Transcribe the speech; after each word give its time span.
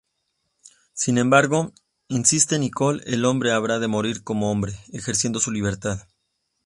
Sin 0.93 1.19
embargo, 1.19 1.73
insiste 2.07 2.57
Nicol, 2.57 3.03
el 3.05 3.23
hombre 3.23 3.51
habrá 3.51 3.77
de 3.77 3.87
morir 3.87 4.23
como 4.23 4.49
hombre: 4.51 4.73
ejerciendo 4.93 5.39
su 5.39 5.51
libertad. 5.51 6.07